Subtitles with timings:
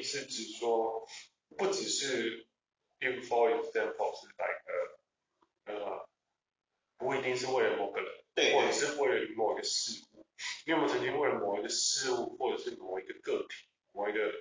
[0.00, 1.06] 义是指说，
[1.56, 2.46] 不只是
[3.00, 4.64] ，for example 是 like
[5.66, 6.08] 呃，
[6.96, 8.10] 不一定是为了某个人。
[8.34, 10.24] 对，或者是为了某一个事物，
[10.64, 14.32] 你有没有曾经为了某一个事物，或者是某一个个体、某一个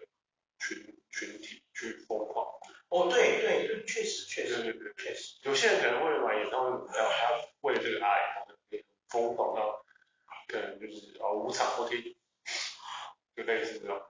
[0.60, 0.78] 群
[1.10, 2.46] 群体去疯狂？
[2.90, 5.38] 哦，对对对，确实确实，对对对，确实。
[5.44, 9.84] 有些人可能为了买演唱会门票，他为了这个爱，他可以疯狂到
[10.48, 12.16] 可能就是啊无偿或听，
[13.36, 14.02] 就类似这种，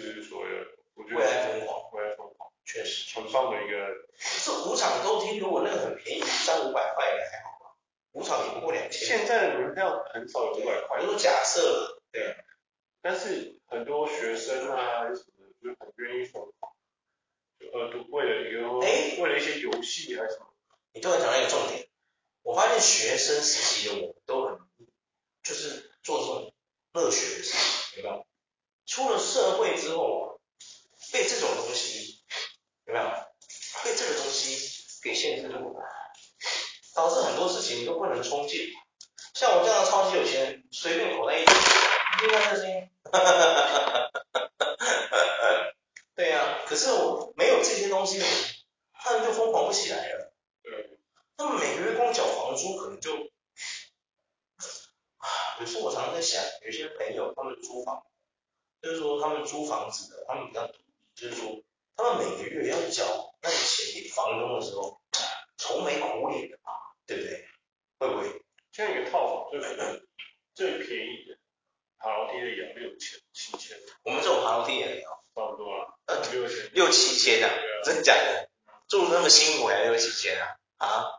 [0.00, 3.88] 这就是所谓的，我觉得未来疯狂，未来疯狂，确实很棒的一个。
[4.18, 7.76] 是五场都听，如果那个很便宜，三五百块应该还好吧。
[8.12, 9.06] 五场也不过两千。
[9.06, 11.00] 现在的门票很少有五百块。
[11.00, 12.36] 如果假设，对。
[13.04, 16.72] 但是很多学生啊什么的，就很愿意疯狂，
[17.58, 20.46] 就呃，都为了一个，哎，为了一些游戏还是什么。
[20.92, 21.88] 你突然讲到一个重点，
[22.42, 24.58] 我发现学生时期的我都很，
[25.42, 26.54] 就是做这种
[26.92, 27.56] 热血的事
[27.96, 28.21] 情，有没有？
[29.32, 30.40] 社会之后，
[31.12, 32.22] 被这种东西，
[32.86, 33.06] 有没有？
[33.84, 35.82] 被这个东西给限制住了。
[36.94, 38.68] 导致很多事情都不能冲劲，
[39.32, 41.54] 像我这样的超级有钱人，随便口袋一丢，
[42.24, 45.72] 应该这些，哈哈哈哈哈，
[46.14, 48.22] 对呀、啊，可是我没有这些东西，
[48.92, 50.34] 他们就疯狂不起来了。
[50.62, 50.98] 对，
[51.38, 53.14] 他们每个月光缴房租可能就，
[55.16, 55.26] 啊，
[55.60, 58.04] 有时候我常常在想，有些朋友他们租房，
[58.82, 61.62] 就是说他们租房子的，他们比较独立，就是说
[61.96, 65.00] 他们每个月要缴那个钱给房东的时候，
[65.56, 66.58] 愁眉苦脸的。
[67.04, 67.44] 对不对？
[67.98, 68.42] 会不会？
[68.70, 70.06] 像一个套房最可能
[70.54, 71.36] 最便宜的
[71.98, 73.76] 爬楼梯的也要六千七千。
[74.04, 75.98] 我们这种爬楼梯也要差不多了，
[76.30, 77.50] 六千六七千啊？
[77.84, 78.48] 真假的？
[78.88, 80.40] 住那么辛苦还六七千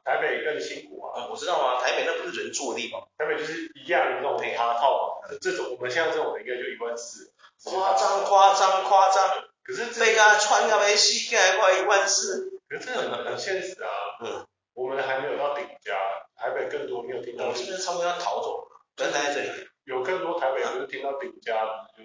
[0.04, 1.28] 台北更辛苦啊！
[1.30, 3.08] 我知道啊，台北那不是人住的地方。
[3.18, 7.32] 台北就是一样的那种爬套房，这种我们现在这种的应该就一万四。
[7.64, 9.44] 夸张夸张夸张！
[9.64, 12.60] 可是这个穿个没膝盖快一万四。
[12.68, 13.90] 可是这很很现实啊。
[14.22, 14.46] 嗯。
[14.76, 15.94] 我们还没有到顶家，
[16.36, 17.46] 台北更多，没有听到？
[17.46, 18.82] 我是不是差不多要逃走了？
[18.98, 19.70] 就待在这里。
[19.84, 21.54] 有更多台北就是听到顶家，
[21.96, 22.04] 就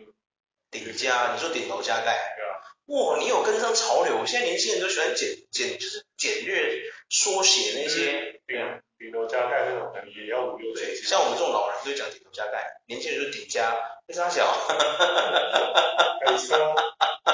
[0.70, 2.36] 顶家，你说顶楼加盖？
[2.36, 2.60] 对啊。
[2.88, 4.26] 哇，你有跟上潮流？
[4.26, 8.40] 现在年轻人都喜欢简简，就是简略缩写那些。
[8.46, 8.56] 顶
[8.98, 10.94] 顶楼加盖那种，可能也要五六千。
[10.96, 13.76] 像我们这种老人就讲顶楼加盖，年轻人就顶加，
[14.06, 14.46] 非常小。
[16.26, 16.74] 没错。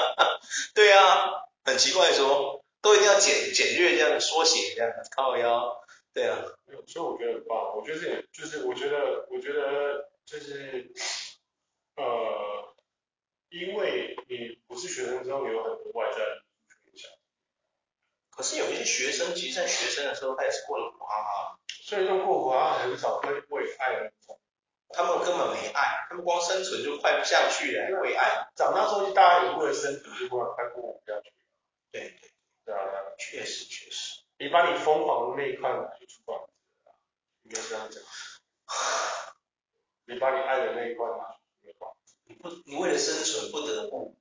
[0.75, 2.61] 对啊，很奇怪说。
[2.81, 5.75] 都一定要简简略这样的缩写这样靠腰，
[6.13, 6.37] 对啊，
[6.85, 7.75] 所以我觉得很棒。
[7.75, 10.91] 我觉得就是我觉得我觉得就是
[11.95, 12.75] 呃，
[13.49, 16.19] 因为你不是学生之后，你有很多外在
[18.85, 21.59] 学生，其实在学生的时候，他也是过得苦哈哈。
[21.67, 24.37] 所以说过苦哈哈很少会为爱而疯。
[24.89, 28.47] 他们根本没爱，他们光生存就快不下去了，为爱。
[28.55, 31.33] 长大之后，大家也为了生存就过快过不下去。
[31.91, 32.31] 对对。
[32.65, 32.79] 对啊，
[33.19, 34.23] 确实确实。
[34.39, 36.51] 你把你疯狂的那一块拿去租房子，
[37.43, 38.01] 应该这样讲。
[40.05, 42.15] 你把你爱的那一块拿去租房子。
[42.23, 44.17] 你不，你为了生存不得不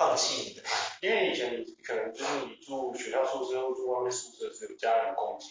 [0.00, 0.96] 放弃你的爱。
[1.02, 5.44] 因为以前你可能就是你住学校宿舍或住外面宿舍是有家人供给。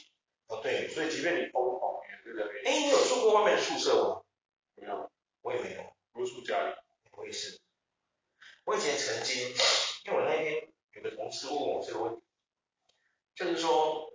[0.48, 0.88] 哦，对。
[0.88, 2.52] 所以即便你疯狂也是这个。
[2.66, 4.24] 哎，你有住过外面的宿舍吗？
[4.74, 5.12] 没有。
[5.44, 5.84] 我也没有。
[6.14, 6.74] 我住家里。
[7.12, 7.60] 我也是。
[8.66, 9.50] 我以前曾经，
[10.06, 12.24] 因为我那天有个同事问我这个问题。
[13.36, 14.12] 就是说，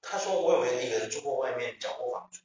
[0.00, 2.40] 他说我有没有一个人住过外面缴过房租？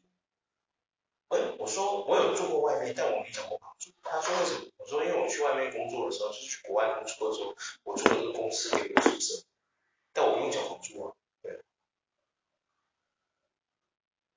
[1.29, 3.89] 哎，我说我有住过外面，但我没缴过房租。
[4.03, 4.67] 他说为什么？
[4.77, 9.43] 我说因为我去外面工作的时候，就是去国外工作的时候，我住的是公司给我宿舍，
[10.13, 11.15] 但我不用交房租啊。
[11.43, 11.63] 对。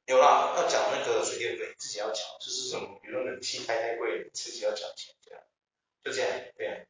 [0.07, 5.43] 有啦，要缴那个水电费，自己要缴，就是什么，比如说冷气开太贵，自己要缴钱这样，
[6.03, 6.87] 就这样，对。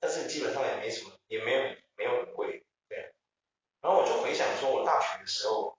[0.00, 1.60] 但是基本上也没什么，也没有
[1.96, 3.14] 没有很贵，对。
[3.80, 5.76] 然后我就回想说，我大学的时候。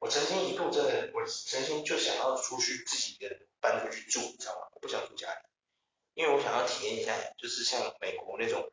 [0.00, 4.68] 我曾经一度真的，我曾经就想要出去自己一个人搬出去住，你知道吗？
[4.74, 5.40] 我不想住家里，
[6.14, 8.72] 因为我想要体验一下，就是像美国那种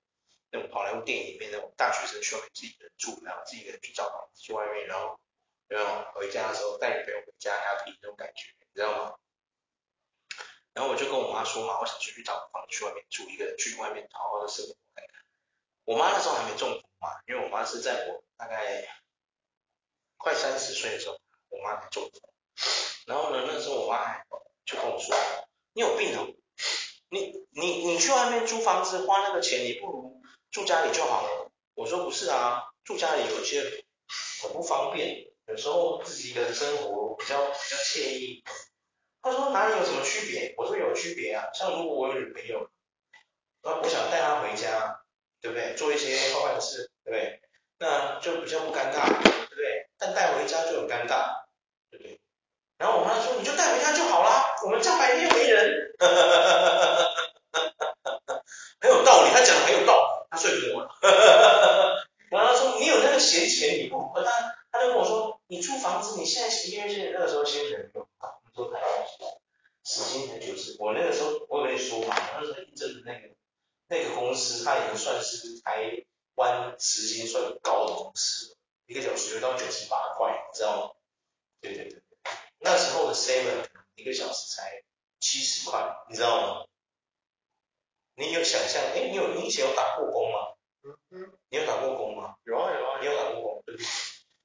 [0.52, 5.20] 那种好莱坞电影里面那种大学生去外面自己一个人住，然后自己一个人去找房子去外面，然后
[5.68, 9.16] 然后回家的时候带女朋友回家 happy 那种感觉，你知道吗？
[10.74, 15.26] 然后我就跟我妈说嘛，我想出去找房子去外面住，一个人去外面好好的生活看看。
[15.86, 18.88] 我妈那时候还没中风嘛，因为我妈是在我大概。
[20.18, 21.20] 快三十岁的时候，
[21.76, 22.22] 我妈才中风。
[23.06, 24.26] 然后呢，那时候我妈还
[24.66, 25.16] 就跟我说
[25.74, 26.28] ：“你有病哦，
[27.10, 33.62] 你你你去外面租房子花那个钱，你不如住家里就好了。”我说：“不是啊，住家里有一些
[34.42, 38.44] 很不方便，有时候自己一个人生活比较比较惬意。”
[39.22, 42.70] 她说：“哪里有什么区别？”我说：“有区别啊，像如果我有女朋友，
[43.62, 45.02] 那我想带她回家，
[45.42, 45.76] 对不对？
[45.76, 47.42] 做一些坏坏的事，对不对？
[47.78, 51.45] 那就比较不尴尬，对不对？”但带回家就很尴尬，
[52.78, 55.96] 然后我妈说：“你就带回家就好啦，我们家白天没人。
[58.82, 60.90] ”很有道理，他讲的很有道理，他说服我了。
[62.30, 64.12] 然后他说：“你有那个闲钱，你不……
[64.14, 64.22] 他
[64.72, 68.86] 他就跟我说，你租房子，你现在因为现在那个时候薪水没有高，你说太高，
[69.86, 70.76] 时薪才九十。
[70.78, 73.30] 我那个时候我跟你说嘛，那时候真的那个
[73.88, 76.04] 那个公司，它已经算是台
[76.36, 78.56] 湾时薪算高的公司了。”
[78.88, 80.92] 一个小时就到九十八块，你知道吗？
[81.62, 82.02] 对对对，
[82.66, 83.64] 那时候的 seven
[83.94, 84.82] 一个小时才
[85.20, 86.66] 七十块，你知道吗？
[88.16, 88.82] 你有想象？
[88.82, 90.56] 哎，你有你以前有打过工吗？
[90.82, 92.34] 嗯嗯，你有打过工吗？
[92.44, 93.64] 有啊有啊，你有打过工？
[93.68, 93.88] 对不对？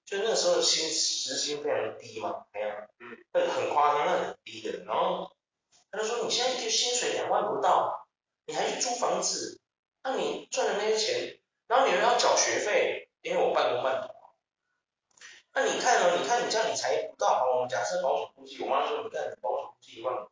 [0.05, 2.69] 就那时候的薪时薪非常低嘛，没有，
[2.99, 4.84] 嗯，那很夸张，那很低的。
[4.84, 5.34] 然后
[5.90, 8.06] 他就说，你现在一个薪水两万不到，
[8.44, 9.62] 你还去租房子，
[10.02, 14.10] 那你赚的那些钱，然后你又要缴学费，因为我半工半读。
[15.52, 16.17] 那你看哦？
[16.17, 17.44] 你看你这样，你才不到。
[17.55, 20.29] 我们假设保守估计，我妈说你看保守估计一万，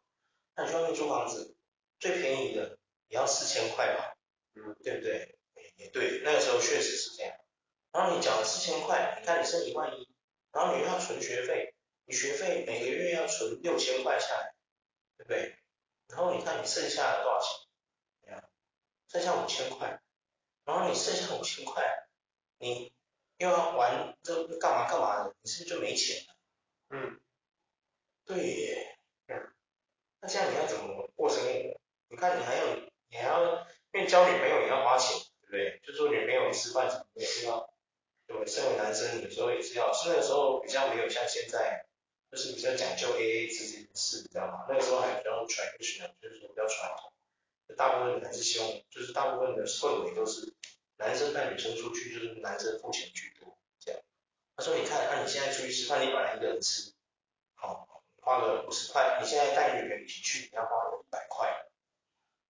[0.55, 1.57] 那你去外面租房子，
[1.99, 2.79] 最便宜的
[3.09, 4.15] 也要四千块吧？
[4.55, 5.37] 嗯，对不对？
[5.77, 7.35] 也对，那个时候确实是这样。
[7.93, 10.09] 然后你缴了四千块，你看你剩一万一，
[10.53, 11.75] 然后你又要存学费，
[12.05, 14.55] 你学费每个月要存六千块下来，
[15.17, 15.57] 对不对？
[16.09, 18.45] 然后你看你剩下的多少钱？
[19.09, 20.01] 剩下五千块，
[20.65, 22.09] 然后你剩下五千块，
[22.59, 22.93] 你。
[23.39, 25.35] 又要玩这干嘛干嘛的？
[25.43, 26.35] 你是不是就没钱了？
[26.91, 27.21] 嗯，
[28.25, 28.99] 对耶。
[29.29, 29.53] 嗯，
[30.21, 31.81] 那这样你要怎么过生活？
[32.09, 32.75] 你看你还要，
[33.09, 35.81] 你还要，因为交女朋友也要花钱，对不对？
[35.87, 37.73] 就说女朋友吃饭什么也是要，
[38.27, 38.53] 对不对？
[38.53, 41.87] 身为男生有时候也是要，是那个时候比较没有像现在，
[42.33, 44.67] 就是比较讲究 AA 制这件事，你知道吗？
[44.69, 47.13] 那个时候还比较 traditional，就是说比较传统，
[47.77, 50.53] 大部分还是希望，就是大部分的氛围都是。
[50.99, 54.01] 男生带女生出去，就是男生付钱居多，这样。
[54.57, 56.93] 他说：“你看，那、你现在出去吃饭，你本来一个人吃，
[57.55, 61.67] 好，花了五十块，你现在带女朋友一起去，你要花了一百块，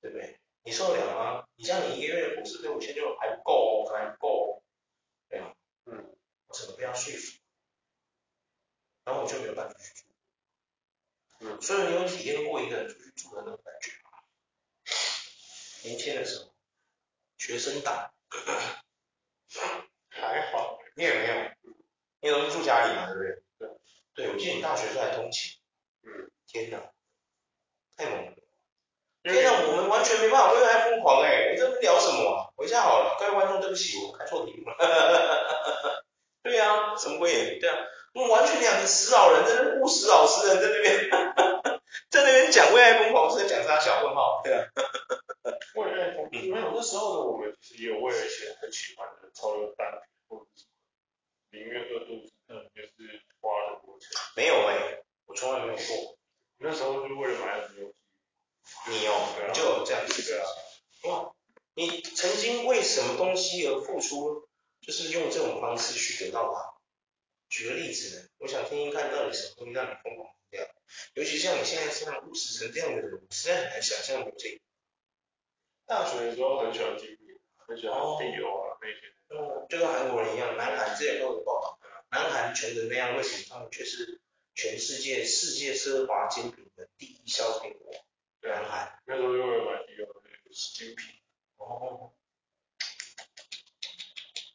[0.00, 0.40] 对不对？
[0.62, 1.46] 你受得了吗？
[1.56, 4.62] 你像你一个月的伙食费五千六还不够哦，还不够哦，
[5.28, 5.54] 对吧？
[5.84, 7.38] 嗯，我怎么被他说服？
[9.04, 10.04] 然后我就没有办法去住。
[11.40, 14.10] 嗯，所以你有体验过一个人出去住的那种感觉吗？
[15.84, 16.54] 年轻的时候，
[17.36, 18.10] 学生党。
[20.10, 21.72] 还好，你也没有，
[22.20, 23.32] 你都是住家里嘛，对不对？
[24.14, 25.58] 对，对，我记得你大学时候还通勤。
[26.04, 26.30] 嗯。
[26.46, 26.78] 天哪，
[27.96, 28.32] 太猛了！
[29.22, 31.50] 天哪，我们完全没办法为爱疯狂哎！
[31.52, 32.48] 我这边聊什么啊？
[32.56, 36.04] 回家好了，各位观众，对不起，我开错题目了。
[36.42, 37.58] 对呀、啊，什么鬼？
[37.58, 37.76] 对啊，
[38.14, 41.10] 我们完全两个死老人，在那务实老实人在那边，
[42.08, 44.40] 在那边讲为爱疯狂，是在讲啥小问号？
[44.44, 44.64] 对啊。
[45.74, 50.70] 为爱疯，没有那时候的我们其实也有为了一些很喜欢的超越单品或者什么
[51.50, 54.08] 宁愿饿肚子，嗯，也是花了很多钱。
[54.34, 56.18] 没有哎、欸，我从来没有过。
[56.58, 58.90] 那时候就是为了买很多东西。
[58.90, 59.14] 你哦，
[59.48, 60.46] 啊、就有这样子的啊。
[61.04, 61.34] 哇，
[61.74, 64.48] 你曾经为什么东西而付出？
[64.80, 66.78] 就是用这种方式去得到它。
[67.48, 70.66] 举个例子呢，我想听听看到底什么东西让你疯狂这样。
[71.14, 74.60] 尤其像你现在这样务实成这样的人，实在很难想象有这个。
[75.84, 79.14] 大学的时候很喜欢经历，很喜欢地游啊那些。
[79.30, 81.78] 嗯，就跟韩国人一样，南韩之前都有报道，
[82.10, 84.17] 南韩穷成那样，为什么他们却是
[84.58, 87.92] 全世界世界奢华精品的第一消费国，
[88.40, 89.00] 南韩。
[89.06, 90.12] 那时候又有买一个
[90.50, 91.14] 精品。
[91.58, 92.12] 哦。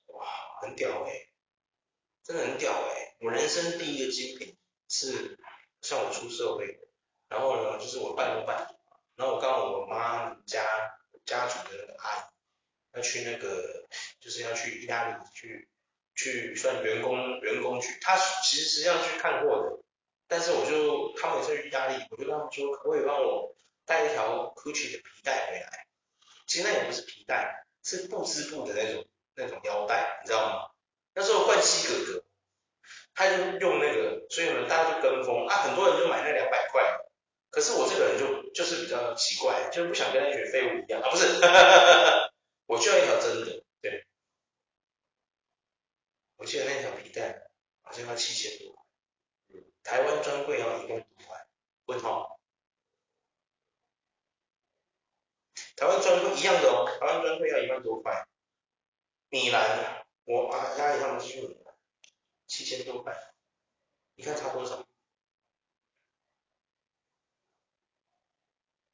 [0.08, 0.28] 哇，
[0.62, 1.30] 很屌哎、
[2.22, 4.58] 真的很屌哎、我人生第一个精品
[4.90, 5.40] 是
[5.82, 6.82] 像我出社会，
[7.30, 8.76] 然后呢，就是我半工半读，
[9.16, 10.66] 然后我刚好我妈家
[11.26, 13.88] 家族的那个阿姨要去那个，
[14.20, 15.70] 就是要去意大利去
[16.14, 19.83] 去算员工员工去，她其实实际上去看货的，
[20.34, 25.86] 但是我就他们也是去意大利，我就跟他们说，可不可以帮我带一条 Gucci 的皮带回来？
[26.48, 29.06] 其实那也不是皮带，是布织布的那种。
[29.36, 30.70] 那种腰带，你知道吗？
[31.16, 32.24] 那时候冠希哥哥，
[33.16, 36.84] 他就用那个，所以呢，大家就跟风啊，很多人就买那两百块。
[37.50, 41.26] 可是我这个人就就是比较奇怪，就是不想跟那群废物一样啊，不是，
[42.70, 44.06] 我需要一条真的，对。
[46.36, 47.50] 我记得那条皮带
[47.82, 48.83] 好像要七千多，
[49.84, 51.48] 台湾专柜要一万多块，
[51.86, 52.40] 问号。
[55.76, 58.28] 台湾专柜一样的哦，台湾专柜要一万多块。
[59.30, 61.76] 米兰，我阿阿姨他们去米兰，
[62.48, 63.16] 七千多块，
[64.16, 64.86] 你看差多少？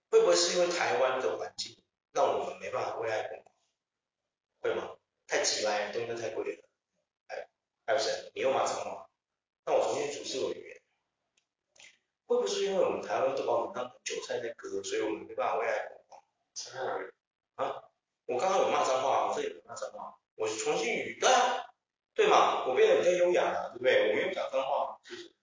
[0.10, 1.80] 会不会是因为台湾的环境
[2.14, 3.56] 让我们没办法为爱疯狂？
[4.62, 4.98] 会吗？
[5.28, 6.70] 太急了，东西太贵了。
[7.28, 7.48] 哎，
[7.86, 8.32] 还有谁？
[8.34, 9.08] 你又骂脏话？
[9.66, 10.69] 那我重新组织我语。
[12.30, 16.22] 会不会是因为我们台湾都把我们当韭菜在割，所以我们没办法为爱疯狂？
[16.54, 16.78] 是
[17.56, 17.82] 啊，
[18.28, 20.14] 我刚刚有骂脏话，我这里有骂脏话。
[20.36, 21.66] 我是重庆语，对啊，
[22.14, 24.10] 对嘛，我变得比较优雅了，对不对？
[24.12, 25.34] 我没有讲脏话，是不是？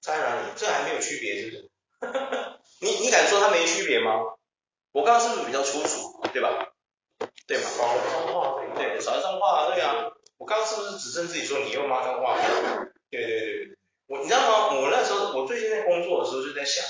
[0.00, 0.48] 在哪里？
[0.56, 1.70] 这还没有区别，是不是？
[2.80, 4.18] 你你敢说它没区别吗？
[4.92, 6.72] 我刚刚是不是比较粗俗，对吧？
[7.46, 7.64] 对嘛？
[7.68, 10.10] 少脏话，对，少脏话，对啊。
[10.38, 12.34] 我刚刚是不是指正自己说你又骂脏话？
[13.10, 14.74] 对对对对，我你知道吗？
[14.80, 16.84] 我那时候我最近在工作的时候就在想，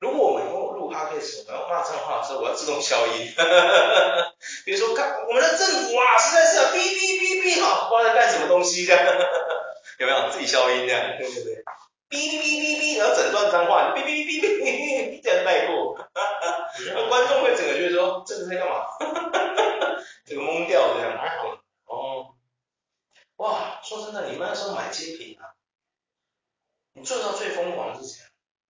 [0.00, 3.32] 如果我们以后录 podcast 我要骂脏话的时候，我要自动消音。
[4.64, 9.04] 比如说，看我们的政府啊，实在是哔哔哔哔哈，不知道在干什么东西这样，
[10.00, 11.16] 有没有自己消音这样？
[11.18, 11.64] 对对对，
[12.08, 15.96] 哔哔哔哔哔，然后整段脏话，哔哔哔哔，这样带过，
[16.94, 18.86] 那观众会整个觉得说这是在干嘛？
[20.26, 21.18] 这个懵掉这样。
[21.18, 21.58] 还好。
[21.86, 22.34] 哦。
[23.36, 25.44] 哇，说真的，你们那时候买精品啊，
[26.92, 28.26] 你做到最疯狂的是什么？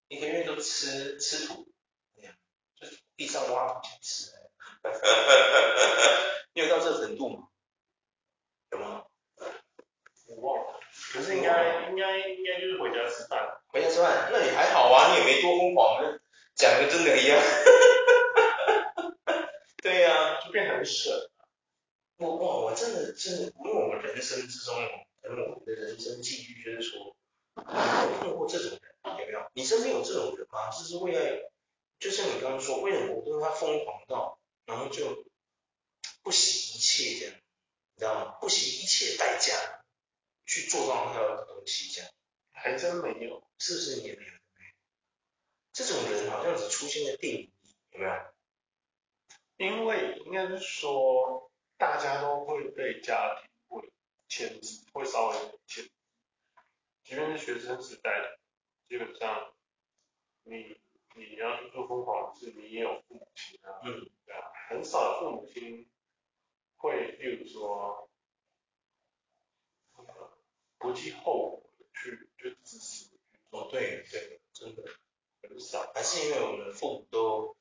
[0.08, 1.72] 一个月都吃吃土，
[2.14, 2.34] 这样，
[2.78, 4.26] 就是地上挖土吃。
[4.82, 5.00] 哈哈哈哈哈！
[6.54, 7.48] 你有到这程度吗？
[8.72, 9.04] 有吗？
[10.26, 10.80] 我忘了，
[11.12, 13.58] 可是应该应该应该就是回家吃饭。
[13.68, 16.02] 回家吃饭，那也还好啊，你也没多疯狂，
[16.54, 17.40] 讲的真的一样。
[19.82, 21.10] 对呀、啊，就变得很省。
[22.18, 24.74] 我哇，我真的真的，因为我们人生之中，
[25.22, 27.16] 我们的人生际遇就是说，
[27.66, 29.50] 有碰过这种人有没有？
[29.54, 30.70] 你身边有这种人吗？
[30.70, 31.52] 就是为了，
[31.98, 34.36] 就像你刚刚说，为了某个人他疯狂到。
[34.66, 35.24] 然后就
[36.22, 37.34] 不惜一切这样，
[37.96, 38.38] 你知道吗？
[38.40, 39.82] 不惜一切代价
[40.46, 42.08] 去做到他要的东西，这样
[42.52, 44.32] 还真没有，是不是你也没有？
[45.72, 47.52] 这种人好像只出现在电影里，
[47.90, 48.12] 有没有？
[49.56, 53.92] 因为应该是说大家都会被家庭会
[54.28, 55.36] 牵制，会稍微
[55.66, 55.90] 牵制，
[57.10, 58.38] 即便是学生时代的，
[58.88, 59.52] 基本上
[60.44, 60.78] 你
[61.16, 64.08] 你要去做疯狂的事，你也有父母亲啊，嗯。
[64.68, 65.90] 很少有父母亲
[66.76, 68.08] 会，例如说，
[70.78, 73.18] 不计后果的去就支持你。
[73.50, 74.84] 哦，对对，真的
[75.42, 75.90] 很少。
[75.92, 77.56] 还是因为我们父母都，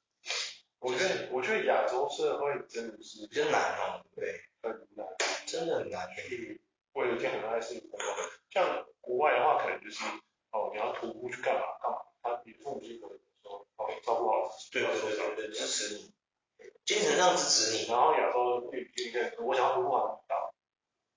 [0.77, 5.07] 我觉得我觉得亚洲社会真的是比较难哦，对，很难，
[5.47, 6.61] 真的很难去
[6.93, 8.29] 为了一件很大的事情疯狂。
[8.51, 10.05] 像国外的话，可能就是
[10.51, 16.13] 哦，你要徒步去干嘛干嘛，他你父母亲可能说哦，照顾好自己，对对对对对，支持你。
[16.85, 20.35] 精神上支持你，然后亚洲女一个人，我想要孵化很大，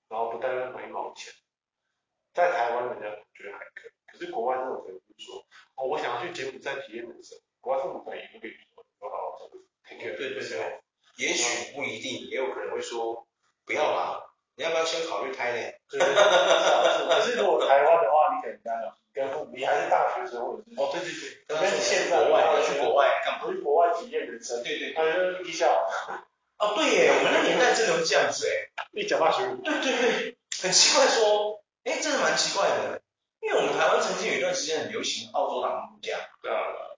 [0.09, 1.31] 然后不带任何一毛钱，
[2.33, 5.45] 在台湾人家觉得还可以，可是国外那种人就是说，
[5.75, 10.81] 哦，我想要去柬埔寨体验人生，国外父母可能也会跟你说，好好照顾对对对，
[11.17, 13.27] 也许不一定，也有可能会说，
[13.65, 15.73] 不要啦，你要不要先考虑胎呢？
[15.99, 18.97] 对对对， 可是如果台湾的话，你可能这样。
[19.13, 21.11] 跟父母，你还是大学生，或者是哦，对对
[21.45, 23.45] 对，跟你现在国外去国外干嘛？
[23.45, 25.87] 去国外体验人生，对对，他就是一校。
[26.57, 29.43] 哦，对耶，我们那年代真的会这样子哎，一讲大学。
[29.63, 33.01] 对对对，很奇怪说，哎，真的蛮奇怪的，
[33.39, 36.57] 因为我们台湾曾经有一段时间很流行澳洲打工度假，对啊，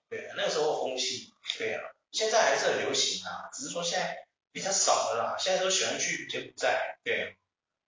[0.09, 1.83] 对，那个时候风气，对啊，
[2.13, 7.35] 现在还是很流行啊，只是说现在比较少了啦，现在都喜欢去柬埔寨，对，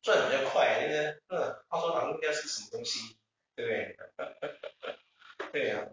[0.08, 3.18] 赚比较快，那个，嗯，澳洲打工度假是什么东西？
[3.58, 3.98] 对不对？
[5.52, 5.90] 对呀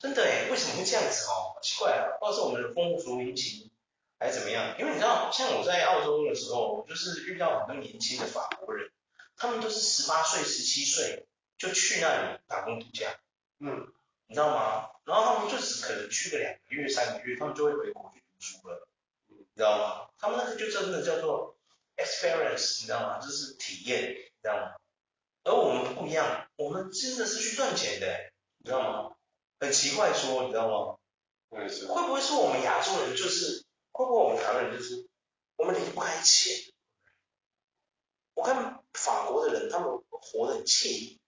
[0.00, 1.60] 真的哎，为什么会这样子哦？
[1.62, 3.70] 奇怪啊，不知道是我们的风俗民情
[4.18, 4.76] 还是怎么样？
[4.80, 8.90] 因为你知道，像我在澳洲的时候，就是遇到很多年轻的法国人，
[9.36, 13.16] 他们都是十八岁、十七岁就去那里打工度假。
[13.60, 13.92] 嗯，
[14.26, 14.90] 你知道吗？
[15.04, 18.88] 然后他们就只可能去个两个月、三个月，他们就会回国去读书了。
[19.28, 20.10] 你知道吗？
[20.18, 21.56] 他们那个就真的叫做
[21.96, 23.18] experience，你知道吗？
[23.20, 24.74] 就是体验，你知道吗？
[25.44, 29.16] 而我们不一样，我们真的是去赚钱的，你知道吗？
[29.58, 30.98] 很奇怪说，你知道吗？
[31.50, 31.68] 会
[32.06, 35.06] 不会说我们亚洲人就是，会不会我们台湾人就是，
[35.56, 36.72] 我们离不开钱？
[38.34, 41.20] 我看法国的人，他们活得很惬意，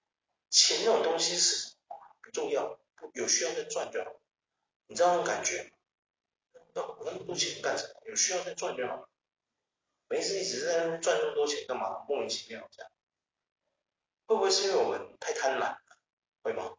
[0.49, 1.75] 钱那种东西是
[2.23, 2.79] 不重要，
[3.13, 4.13] 有需要再赚就好。
[4.87, 5.71] 你知道那种感觉吗？
[6.73, 8.09] 那我那么多钱干什么？
[8.09, 9.07] 有需要再赚就好。
[10.09, 12.05] 没事一直在那赚那么多钱干嘛？
[12.09, 12.91] 莫名其妙这样。
[14.27, 15.79] 会不会是因为我们太贪婪了？
[16.43, 16.75] 会吗？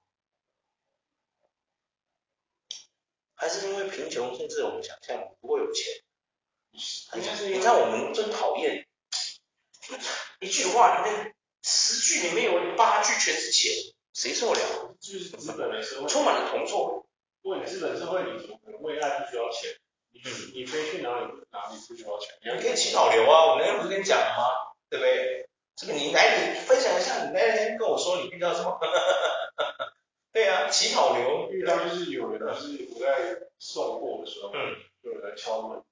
[3.36, 6.01] 还是因为贫穷，甚至我们想象不会有钱？
[6.72, 8.88] 你看我们真讨厌，
[10.39, 13.72] 一句话里面十句里面有八句全是钱，
[14.13, 14.96] 谁受得了？
[15.00, 17.08] 就是资本的社会，充满了铜臭。
[17.44, 19.79] 为资本社会，你为爱不需要钱，
[20.24, 22.36] 你你飞去哪里哪里不需要钱？
[22.55, 24.43] 你可以乞讨流啊，我那天不是跟你讲了吗？
[24.89, 25.50] 对不对？
[25.75, 28.79] 这个你来，你分享一下，你那天跟我说你遇到什么？
[30.31, 35.84] 对啊，乞讨流遇到就是有人就是我在送货的时候，嗯，就有人在敲门，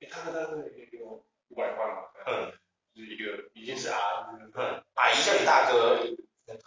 [0.00, 2.04] 哎，他他他可以给我五百块嘛？
[2.26, 2.52] 嗯，
[2.94, 3.98] 就是一个已经是阿
[4.32, 5.98] 姨，嗯，阿姨叫你大哥，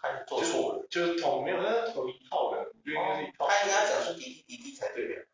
[0.01, 3.47] 他做错了，就是同没有，那是同一套的，我觉得应该是一套。
[3.47, 5.25] 他应该讲说滴滴滴滴才对的，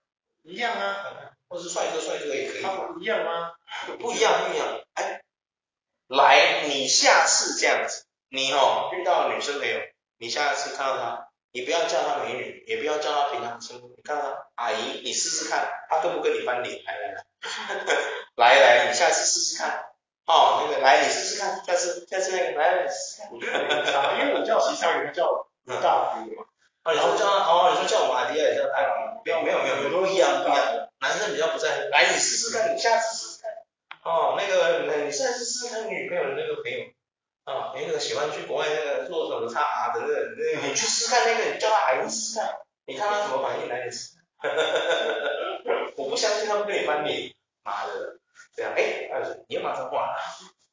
[0.43, 1.05] 一样啊，
[1.47, 2.61] 或是帅哥帅哥也可以，
[3.01, 3.51] 一样吗？
[3.99, 5.21] 不一样不一样，哎，
[6.07, 9.79] 来，你下次这样子，你哦遇到女生朋友，
[10.17, 11.25] 你下次看到她。
[11.51, 16.83] 你不要叫她美女，也不要叫她平常称呼，你看她阿姨，你试试看，她跟不跟你翻脸？
[16.85, 17.23] 来来来，
[18.35, 19.85] 来 来，你下次试试看，
[20.27, 23.31] 哦，那个来你试试看，下次下次那个来来试试看。
[23.31, 25.47] 我觉得没差，因为我叫西餐，人家叫
[25.81, 26.45] 大哥嘛。
[26.83, 30.89] 啊，你说叫他，哦，你说叫我阿迪也叫大哥，没有没有没有，都一样不一样。
[30.99, 33.51] 男生比较不在乎，来你试试看，你下次试试看。
[34.03, 36.79] 哦，那个你下次试试看女朋友的那个朋友。
[37.45, 44.19] 啊，那个喜欢去国外那个做什么差啊的那个，那你去试看那个，你叫他阿姨试试看，你看他什么反应来你试。
[45.97, 48.19] 我不相信他不跟你翻脸，妈的，
[48.55, 50.15] 这样，哎，二叔，你又马上换了，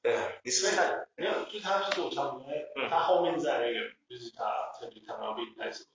[0.03, 2.47] 对啊，你试试看，没有，就他是做差不多，
[2.91, 3.81] 他后面在那个，
[4.11, 4.45] 就是他
[4.79, 5.87] 曾经糖尿病还是胰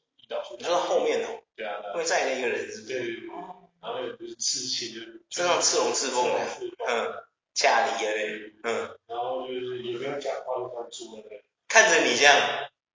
[0.58, 2.94] 你说后面哦，对啊，会在那一个人是不是？
[2.94, 6.40] 对对对，然后那个就是刺青，就是就像刺龙刺凤的，
[6.88, 7.24] 嗯。
[7.54, 12.34] 家里的，嗯，然后就是也没有讲话，就看坐在那里，看着你这样，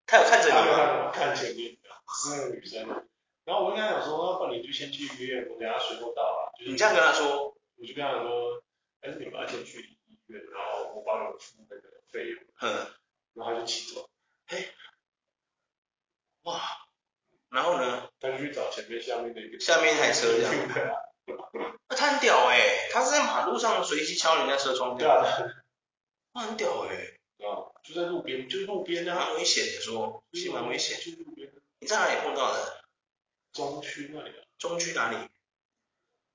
[0.07, 1.11] 他有看着你吗？
[1.11, 2.87] 看前面，是那个女生。
[3.43, 6.55] 然后我就跟他讲说，那不然你就先去医院，我等下水果到啊。
[6.65, 8.63] 你这样跟他说，我就跟他说，
[9.01, 12.41] 还是你们要先去医院，然后我帮你付那个费用。
[12.61, 12.87] 嗯，
[13.33, 14.09] 然后他就起走。
[14.47, 14.69] 嘿，
[16.43, 16.61] 哇，
[17.55, 18.09] 然后呢？
[18.19, 20.53] 他就去找前面下面那个下面一台车这样。
[21.87, 25.23] 那他很屌哎、欸，他是在马路上随机敲人家车窗这样。
[25.23, 25.63] 对啊，
[26.33, 27.19] 他很屌哎、欸。
[27.37, 29.15] 啊，就在路边，就是路边啊。
[29.15, 30.97] 蛮危险的说，是蛮危险。
[30.97, 31.49] 就是路边。
[31.79, 32.83] 你在哪里碰到的？
[33.53, 34.43] 中区那里啊。
[34.57, 35.17] 中区哪里？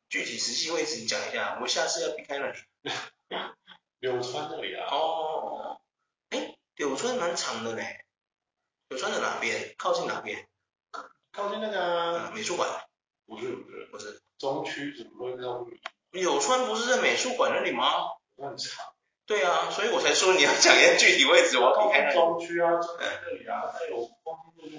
[0.09, 2.59] 具体实际位置你讲一下，我下次要避开那里。
[4.01, 4.89] 柳川那里啊。
[4.91, 5.81] 哦。
[6.31, 8.07] 哎，柳川蛮长的嘞。
[8.89, 9.75] 柳川的哪边？
[9.77, 10.49] 靠近哪边？
[11.33, 12.69] 靠近那个、啊嗯、美术馆。
[13.27, 14.21] 不是不是不是。
[14.39, 15.67] 中区怎么会那么？
[16.11, 17.85] 柳川不是在美术馆那里吗？
[18.37, 18.85] 很长。
[19.27, 24.11] 对啊，所以我才说你要讲一下具体位置，我要避开中区啊，在那里啊，还有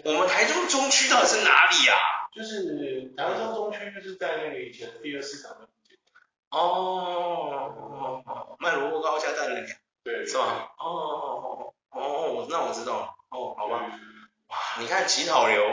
[0.04, 1.96] 我们台中中区到底是哪里啊？
[2.36, 5.70] 就是台中中区，就是在那个以前的第二市场那边。
[6.50, 8.12] 哦，
[8.60, 9.72] 卖萝卜糕加蛋那里。
[10.04, 10.26] 对。
[10.26, 10.74] 是吧？
[10.78, 13.14] 哦哦哦哦，那我知道了。
[13.30, 13.90] 哦，好吧。
[14.50, 15.64] 哇，你看乞讨流，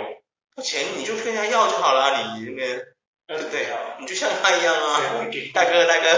[0.59, 2.85] 不钱你就跟人家要就好了，你那边。
[3.29, 3.69] 对不对？
[4.01, 5.01] 你就像他一样啊，
[5.55, 6.09] 大哥大哥。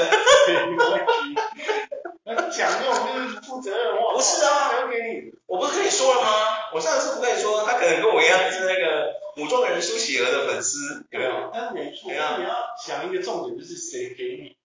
[2.25, 4.15] 那讲那种就是负责任的话。
[4.15, 5.33] 不是啊，交给你。
[5.45, 6.29] 我不是跟你说了吗？
[6.73, 11.51] 我上次不跟你说，他可能跟我一样是那个武状元苏乞儿的粉丝，有没有？
[11.53, 12.39] 但是没错，你要
[12.83, 14.57] 想一个重点，就是谁给你？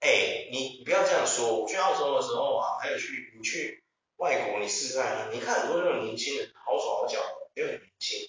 [0.00, 1.60] 哎，你不要这样说。
[1.60, 3.82] 我去澳洲的时候啊，还有去你去
[4.16, 7.18] 外国，你试试看，你看很多那种年轻人，好手好脚，
[7.54, 8.20] 也很年轻。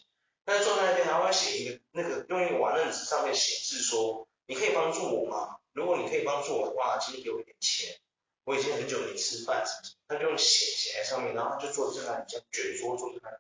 [0.50, 5.60] 但是坐在那边，他会写一个那个用一个瓦楞纸上面显示说，你可以帮助我吗？
[5.74, 8.00] 如果你可以帮助我的话，请你给我一点钱。
[8.46, 13.38] 我已经很久没吃饭，什么什么，他就用写写在上面，然后他就坐在那里，这样卷桌坐在那里。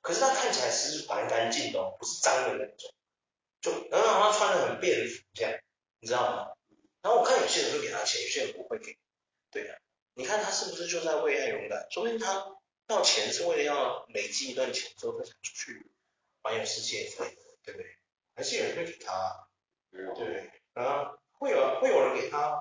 [0.00, 2.94] 可是他看起来是蛮干净的哦，不是脏的那种，
[3.60, 5.58] 就然后他穿的很便服这样，
[5.98, 6.52] 你知道吗？
[7.02, 8.96] 然后我看有些人会给他钱，有些人不会给，
[9.50, 9.82] 对呀、啊，
[10.14, 11.88] 你看他是不是就在为爱勇敢？
[11.90, 12.46] 说不定他
[12.86, 15.84] 要钱是为了要累积一段钱之后再想出去
[16.44, 17.86] 环游世界之类的，对不对？
[18.36, 19.48] 还是有人会给他，
[20.14, 20.50] 对？
[20.74, 22.60] 啊，会有会有人给他，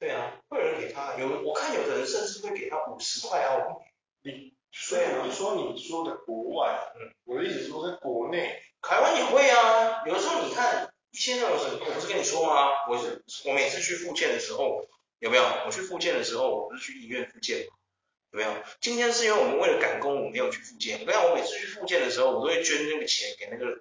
[0.00, 3.84] 对啊，会有人给他，有我看有的人甚至会给他五十块澳币。
[4.22, 10.04] 你所以你说你说的国外，嗯，我的意思是说在国内，台湾也会啊。
[10.04, 12.88] 有的时候你看一些那种什么，我不是跟你说吗？
[12.90, 14.84] 我是我每次去复健的时候，
[15.20, 15.44] 有没有？
[15.64, 17.77] 我去复健的时候，我不是去医院复健吗？
[18.30, 18.50] 有没有？
[18.80, 21.00] 今天是因为我们为了赶工，我没有去复健。
[21.00, 23.78] 我跟你讲，我每次去复健的时候，我都会捐那个钱给那个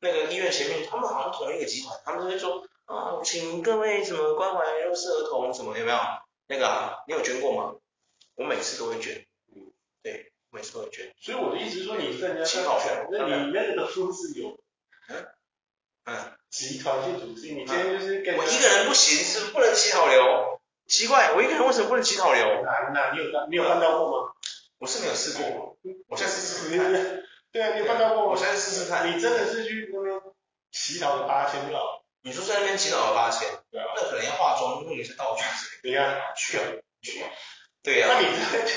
[0.00, 5.98] 那个医院前面，他们好像同一个集团，他们就会说啊，请各位什么关怀弱势儿童什么，有没有？
[6.48, 7.74] 那个啊，你有捐过吗？
[8.36, 9.26] 我每次都会捐。
[10.02, 11.12] 对，每次都会捐。
[11.20, 14.58] 所以我的意思是说，你跟人家乞讨权，那你那个都是有，
[15.08, 15.26] 嗯
[16.04, 20.55] 嗯，集团性组织，你今天就是跟我一个人不行，是不能起好流。
[20.88, 22.44] 奇怪，我一个人为什么不能乞讨流？
[22.62, 24.32] 难呐，你有办你有办到过吗？
[24.78, 25.76] 我是没有试过，
[26.08, 26.92] 我现在试试看。
[27.50, 28.30] 对啊，你有办到过吗？
[28.32, 29.10] 我现在试试看。
[29.10, 30.20] 你真的是去那边
[30.70, 32.04] 乞讨了八千了？
[32.22, 33.48] 你说在那边乞讨了八千？
[33.70, 33.86] 对啊。
[33.96, 36.00] 那可能要化妆，用一些道具之类的。
[36.00, 36.62] 你看，去啊
[37.02, 37.30] 去啊。
[37.82, 38.26] 对啊，那你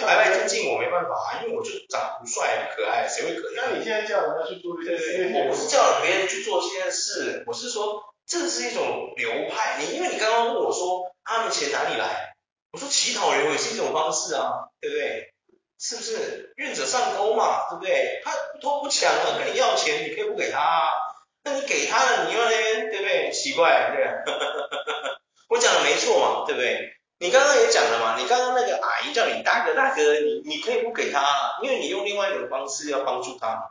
[0.06, 3.68] 白白净净我没办法啊，因为我就长得不帅不可爱，谁会可爱？
[3.72, 5.32] 那你现在叫人家去做这件事？
[5.36, 9.78] 我不是叫别人去做这件事，我是说这是一种流派。
[9.80, 12.36] 你因为你刚刚问我说他们钱哪里来，
[12.72, 15.34] 我说乞讨人也是一种方式啊，对不对？
[15.78, 16.54] 是不是？
[16.58, 18.22] 愿者上钩嘛，对不对？
[18.26, 20.90] 他不偷不抢啊，跟你要钱，你可以不给他啊，
[21.44, 23.32] 那你给他了，你又那边对不对？
[23.32, 24.34] 奇怪，对不对？
[25.50, 26.96] 我讲的没错嘛，对不对？
[27.20, 33.62] 你刚刚也讲了嘛，你刚刚那个阿姨叫你大哥大哥，你你可以不给他，因为你用另外一种方式要帮助他嘛，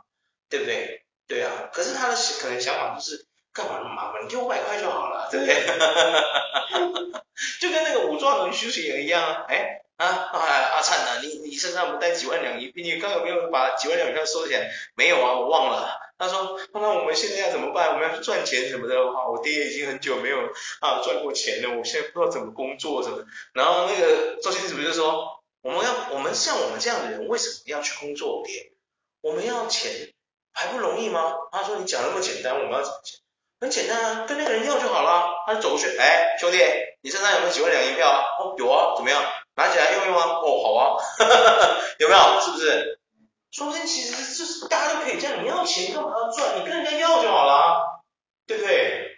[0.49, 1.03] 对不对？
[1.27, 5.55] 对啊，可是他的可能想法就是干嘛那么麻烦，你给五百块就好了，对不对？
[7.61, 10.39] 就跟那个武状元苏乞儿一样啊，哎啊啊
[10.75, 14.69] 阿灿呐，你你身上不带几万两银币，你刚刚有没有把几万两票收起来？
[14.95, 15.97] 没有啊，我忘了。
[16.17, 17.93] 他说：“那那我们现在要怎么办？
[17.93, 18.95] 我们要去赚钱什么的。
[18.95, 20.37] 啊，我爹已经很久没有
[20.81, 23.23] 啊赚过钱了，我现在不知道怎么工作什么。
[23.53, 28.43] 然后那个周星驰不就说：我们要我们像我们这样的人，为什么要去工作？
[28.45, 28.73] 爹，
[29.21, 30.13] 我们要钱
[30.51, 31.35] 还不容易吗？
[31.53, 33.18] 他说：你讲那么简单，我们要怎么钱？
[33.59, 35.43] 很简单啊，跟那个人要就好了。
[35.45, 36.57] 他就走过去，哎，兄弟，
[37.01, 38.23] 你身上有没有几万两银票啊？
[38.39, 39.23] 哦，有啊，怎么样？
[39.55, 40.25] 拿起来用用啊。
[40.25, 42.41] 哦，好啊，哈哈哈有没有？
[42.41, 42.99] 是不是？”
[43.51, 46.59] 说不定其实就是大家都可以这样，你要钱干嘛要赚？
[46.59, 48.03] 你跟人家要就好了，
[48.45, 49.17] 对不对？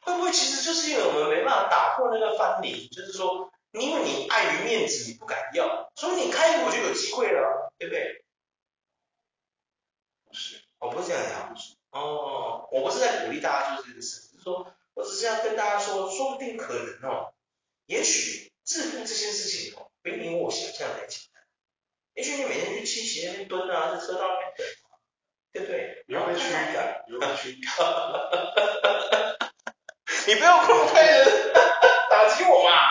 [0.00, 8.24] 会不会其实就是因为我们没办法打破那个藩篱，就是说，因为你碍于面子，你不敢要，所以你开口就有机会了，对不对？
[10.32, 11.54] 是，我不是这样讲，
[11.90, 17.32] 哦，我不是在鼓励大家做这个事，是说，我只是要跟大家说，说不定可能哦，
[17.86, 21.20] 也许致富这件事情哦，比你我想象来讲。
[22.14, 24.66] 也许你每天去七喜那边蹲啊，在车道那边等，
[25.52, 26.04] 对不对？
[26.08, 27.04] 你要被驱赶？
[27.06, 27.86] 有没有驱赶？
[30.26, 31.52] 你不要公开的
[32.10, 32.90] 打击我嘛！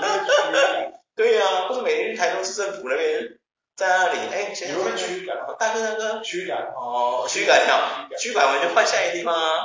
[1.14, 3.38] 对呀、啊，或者每天去台中市政府那边，
[3.76, 5.36] 在那里，哎，有没有驱赶？
[5.58, 9.60] 大哥大哥，驱赶哦，驱赶掉，驱赶完就换下一个地方啊。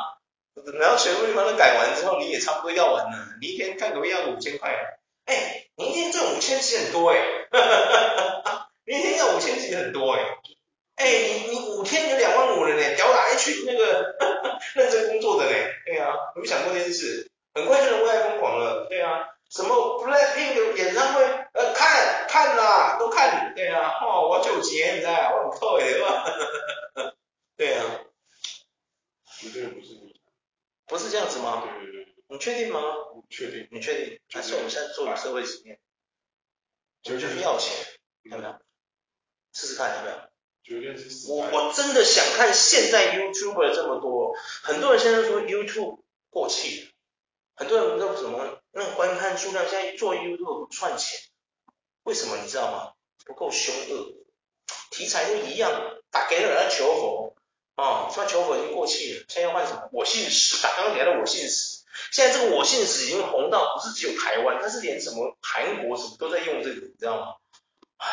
[0.80, 3.28] 然后全部地方都改完之后，你也差不多要完了。
[3.40, 4.76] 你一天看可不可以要五千块？
[5.26, 7.18] 哎，你一天赚五千其实很多哎。
[8.86, 10.22] 你一天要五千其实很多哎，
[10.96, 14.16] 哎，你你五天有两万五了呢，屌打一群那个
[14.74, 17.30] 认真工作的呢，对啊，有没有想过这件事？
[17.54, 27.16] 很快就能为爱疯狂了，对啊，什么 Blackpink 的演唱会，呃，看看啦，都看，对啊，哦，我九节，你知道，我很扣哎，对吧？
[27.58, 27.86] 对啊，
[29.40, 30.22] 绝 对不是你，
[30.88, 31.64] 不是这样子吗？
[31.66, 32.82] 对对对，你确定吗？
[33.30, 34.20] 确定，你确定？
[34.32, 35.80] 还是我们现在做社会实验？
[37.02, 37.76] 就就是要钱，
[38.24, 38.56] 有没有？
[39.54, 40.30] 试试看要不要？
[41.28, 46.92] 我我真的想看现在 YouTuber 这么多，很多人现在说 YouTube 过气了，
[47.56, 51.20] 很多人都什么那观看数量现在做 YouTube 不赚钱，
[52.04, 52.94] 为什么你知道吗？
[53.26, 54.14] 不够凶恶，
[54.92, 55.72] 题材都一样，
[56.10, 57.36] 打给了人家求佛，
[57.76, 59.90] 哦，说求佛已经过气了，现在要换什么？
[59.92, 67.36] 我信使，打刚刚给了我信使，现在这个我信使已经红到不是只有台湾，它是连什么韩国什么都在用这个，你知道吗？
[67.98, 68.08] 唉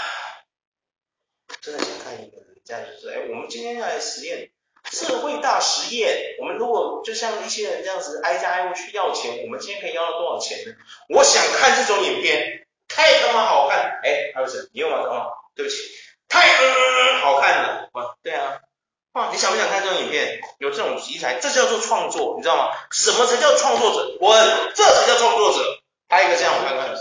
[1.61, 4.53] 真的想看一个人这样，就是哎，我们今天要来实验
[4.91, 6.37] 社会大实验。
[6.41, 10.75] 我们如果就像一些人这样子挨家挨户去要钱，我们今天可以要到多少钱呢？
[11.09, 14.01] 我想看这种影片，太他妈好看！
[14.03, 14.59] 哎，还有谁？
[14.73, 15.27] 你又玩了啊？
[15.55, 15.77] 对不起，
[16.29, 16.81] 太嗯嗯
[17.17, 18.61] 嗯，好看了，哇，对啊，
[19.13, 20.41] 哇，你想不想看这种影片？
[20.59, 22.77] 有这种题材，这叫做创作，你知道吗？
[22.91, 24.19] 什么才叫创作者？
[24.21, 24.35] 我，
[24.75, 25.59] 这才叫创作者。
[26.09, 26.95] 拍一个这样，我看看。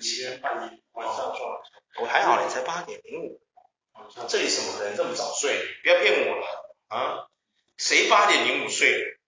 [0.00, 1.40] 今天半夜晚上撞。
[2.00, 3.40] 我还好，你才八点零五。
[4.28, 5.56] 这里什么人这么早睡？
[5.82, 7.26] 不要骗我了啊！
[7.76, 9.18] 谁八点零五睡？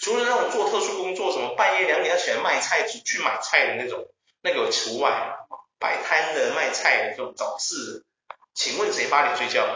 [0.00, 5.36] 除了那种做特殊工作，什么半夜两点要起来卖菜去买菜的那种，那个除外。
[5.78, 8.04] 摆摊的、卖菜的这种早市，
[8.52, 9.66] 请问谁八点睡觉？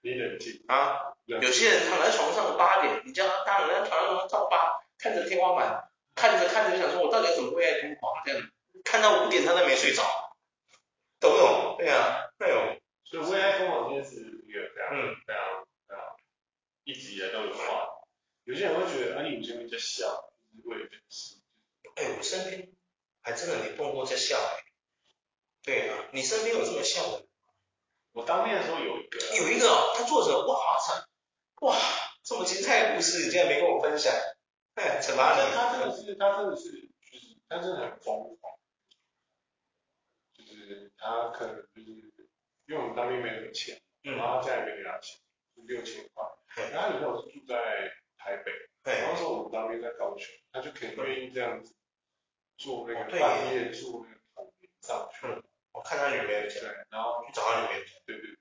[0.00, 1.14] 你冷静啊！
[1.24, 8.42] 有些人躺在床上八点，你叫他当然在床上照八，看着天花板，看着看着就想说，我到底怎么为爱疯狂这样？
[8.82, 10.02] 看到五点他都没睡着，
[11.20, 11.76] 懂不懂？
[11.78, 12.76] 对啊，对哦。
[13.04, 14.16] 所以为爱疯狂这件事
[14.48, 15.64] 一个非常、嗯、非常非常
[16.84, 17.88] 一直以来都有话。
[18.44, 20.06] 有些人会觉得，啊，你有些人在笑，
[20.52, 21.36] 就是为了这个事。
[21.96, 22.72] 哎，我身边
[23.22, 24.64] 还真的没碰过在笑哎。
[25.62, 27.26] 对啊，你身边有这么笑的？
[28.12, 31.08] 我当面的时候有一个，有一个哦，他作者哇操，
[31.66, 31.76] 哇，
[32.22, 34.12] 这么精彩的故事，你竟然没跟我分享，
[34.74, 35.50] 哎，怎么了？
[35.54, 36.70] 他真的是，他真的是，
[37.10, 38.58] 就是他真的很疯狂，
[40.34, 41.90] 就是他可能就是
[42.66, 45.23] 因为我们当面没什么钱，嗯、然后他家里没给他钱，就
[45.62, 46.24] 六千块，
[46.56, 51.74] 嗯、然后他女朋友是住在台北，嗯、然后说我们当兵在高雄，他就可以愿意这样子
[52.56, 55.26] 做那个半夜做那个统联上去。
[55.26, 55.42] 嗯。
[55.72, 58.38] 我看他女朋友，对，然后去找他女朋友，对对对，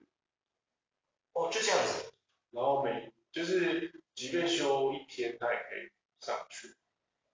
[1.33, 2.13] 哦，就这样子，
[2.51, 5.89] 然后每就是即便休一天，他也可以
[6.23, 6.75] 上去。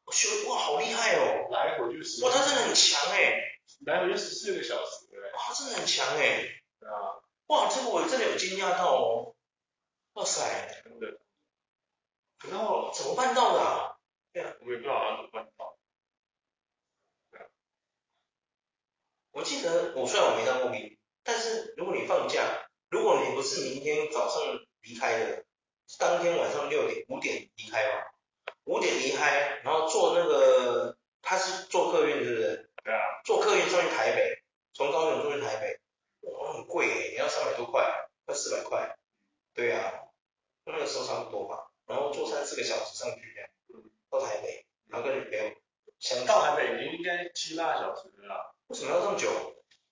[0.10, 6.48] 休哇，好厉害哦，来回就十，哇，他真的很强哎，来回就十四个小时，对，哇，他真的很强哎，
[6.80, 9.36] 对啊，哇，这个我真的有惊讶到哦，
[10.14, 11.20] 哇塞，真的，
[12.50, 13.98] 然后怎么办到的啊？
[14.32, 15.76] 对啊，我也不知道他怎么办到。
[19.32, 24.42] 我记得我虽然我没当过兵，但是如果你放假，如果你不是明天早上
[24.82, 25.46] 离开的，
[25.98, 28.04] 当天晚上六点五点离开嘛，
[28.66, 32.72] 五点离开，然后坐那个他是坐客运，是不是？
[32.84, 33.00] 对啊。
[33.24, 35.80] 坐客运上去台北，从高雄坐去台北，
[36.22, 37.84] 哇，很贵诶，你要三百多块，
[38.26, 38.96] 快四百块。
[39.54, 39.92] 对啊，
[40.64, 43.50] 那个时候差不多吧，然后坐三四个小时上去这样，
[44.10, 45.52] 到台北，然后跟女朋友，
[46.00, 48.56] 想到台北你应该七八个小时了。
[48.68, 49.30] 为什么要这么久？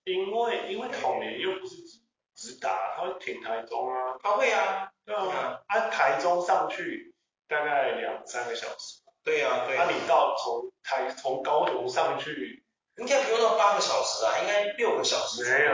[0.06, 2.00] 因为因为统联又不是直
[2.36, 4.16] 直达，他会停台中啊。
[4.22, 4.90] 他会啊。
[5.04, 5.60] 对啊。
[5.68, 7.14] 按台中上去
[7.48, 9.02] 大概两三个小时。
[9.24, 9.76] 对啊，对。
[9.76, 12.64] 那你到从台从高雄上去，
[12.96, 15.44] 应该不用到八个小时啊，应该六个小时。
[15.44, 15.74] 没有，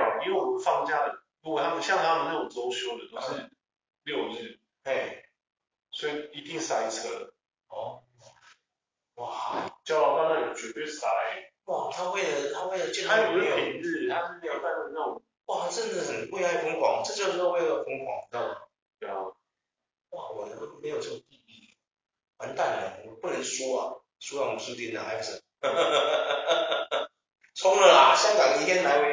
[28.74, 29.13] entienda, güey.